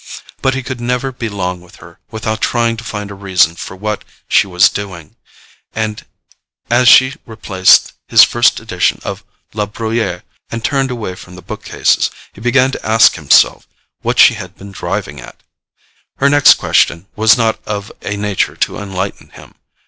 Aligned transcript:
But 0.41 0.55
he 0.55 0.63
could 0.63 0.81
never 0.81 1.11
be 1.11 1.29
long 1.29 1.61
with 1.61 1.75
her 1.75 1.99
without 2.09 2.41
trying 2.41 2.75
to 2.77 2.83
find 2.83 3.11
a 3.11 3.13
reason 3.13 3.53
for 3.55 3.75
what 3.75 4.03
she 4.27 4.47
was 4.47 4.67
doing, 4.67 5.15
and 5.75 6.03
as 6.71 6.87
she 6.87 7.13
replaced 7.27 7.93
his 8.07 8.23
first 8.23 8.59
edition 8.59 8.99
of 9.03 9.23
La 9.53 9.67
Bruyere 9.67 10.23
and 10.49 10.65
turned 10.65 10.89
away 10.89 11.13
from 11.13 11.35
the 11.35 11.43
bookcases, 11.43 12.09
he 12.33 12.41
began 12.41 12.71
to 12.71 12.83
ask 12.83 13.13
himself 13.13 13.67
what 14.01 14.17
she 14.17 14.33
had 14.33 14.55
been 14.57 14.71
driving 14.71 15.21
at. 15.21 15.43
Her 16.17 16.29
next 16.31 16.55
question 16.55 17.05
was 17.15 17.37
not 17.37 17.59
of 17.67 17.91
a 18.01 18.17
nature 18.17 18.55
to 18.55 18.79
enlighten 18.79 19.29
him. 19.29 19.53